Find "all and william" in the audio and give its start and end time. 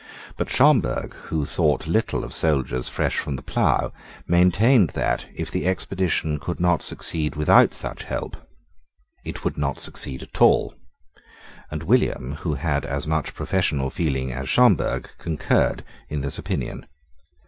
10.41-12.33